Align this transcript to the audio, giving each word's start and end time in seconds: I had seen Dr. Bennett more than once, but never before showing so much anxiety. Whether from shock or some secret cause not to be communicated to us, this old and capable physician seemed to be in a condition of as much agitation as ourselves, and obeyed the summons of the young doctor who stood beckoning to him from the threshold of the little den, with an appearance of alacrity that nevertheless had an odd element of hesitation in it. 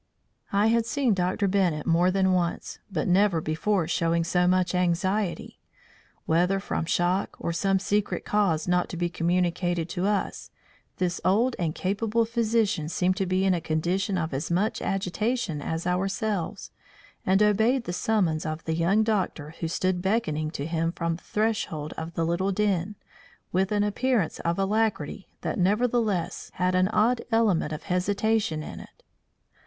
I 0.51 0.65
had 0.73 0.87
seen 0.87 1.13
Dr. 1.13 1.47
Bennett 1.47 1.85
more 1.85 2.09
than 2.09 2.33
once, 2.33 2.79
but 2.91 3.07
never 3.07 3.39
before 3.39 3.87
showing 3.87 4.23
so 4.23 4.47
much 4.47 4.73
anxiety. 4.73 5.59
Whether 6.25 6.59
from 6.59 6.85
shock 6.85 7.37
or 7.37 7.53
some 7.53 7.77
secret 7.77 8.25
cause 8.25 8.67
not 8.67 8.89
to 8.89 8.97
be 8.97 9.09
communicated 9.09 9.87
to 9.89 10.07
us, 10.07 10.49
this 10.97 11.21
old 11.23 11.55
and 11.59 11.75
capable 11.75 12.25
physician 12.25 12.89
seemed 12.89 13.15
to 13.17 13.27
be 13.27 13.45
in 13.45 13.53
a 13.53 13.61
condition 13.61 14.17
of 14.17 14.33
as 14.33 14.49
much 14.49 14.81
agitation 14.81 15.61
as 15.61 15.85
ourselves, 15.85 16.71
and 17.23 17.43
obeyed 17.43 17.83
the 17.83 17.93
summons 17.93 18.43
of 18.43 18.63
the 18.63 18.73
young 18.73 19.03
doctor 19.03 19.53
who 19.59 19.67
stood 19.67 20.01
beckoning 20.01 20.49
to 20.49 20.65
him 20.65 20.91
from 20.91 21.15
the 21.15 21.21
threshold 21.23 21.93
of 21.93 22.15
the 22.15 22.25
little 22.25 22.51
den, 22.51 22.95
with 23.51 23.71
an 23.71 23.83
appearance 23.83 24.39
of 24.39 24.57
alacrity 24.57 25.27
that 25.41 25.59
nevertheless 25.59 26.49
had 26.55 26.73
an 26.73 26.87
odd 26.87 27.21
element 27.31 27.71
of 27.71 27.83
hesitation 27.83 28.63
in 28.63 28.79
it. 28.79 29.03